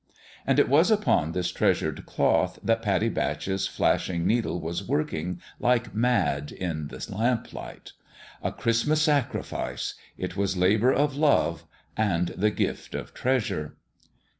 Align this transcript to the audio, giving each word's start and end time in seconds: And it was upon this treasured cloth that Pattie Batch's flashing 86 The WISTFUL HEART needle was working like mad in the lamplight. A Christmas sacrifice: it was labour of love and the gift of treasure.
And 0.47 0.57
it 0.57 0.67
was 0.67 0.89
upon 0.89 1.31
this 1.33 1.51
treasured 1.51 2.07
cloth 2.07 2.57
that 2.63 2.81
Pattie 2.81 3.07
Batch's 3.07 3.67
flashing 3.67 4.21
86 4.21 4.27
The 4.27 4.33
WISTFUL 4.33 4.33
HEART 4.33 4.45
needle 4.45 4.59
was 4.59 4.87
working 4.87 5.41
like 5.59 5.93
mad 5.93 6.51
in 6.51 6.87
the 6.87 7.07
lamplight. 7.15 7.91
A 8.41 8.51
Christmas 8.51 9.03
sacrifice: 9.03 9.93
it 10.17 10.35
was 10.35 10.57
labour 10.57 10.91
of 10.91 11.15
love 11.15 11.65
and 11.95 12.29
the 12.29 12.49
gift 12.49 12.95
of 12.95 13.13
treasure. 13.13 13.77